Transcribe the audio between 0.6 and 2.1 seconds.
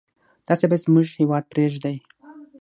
باید زموږ هیواد پرېږدی.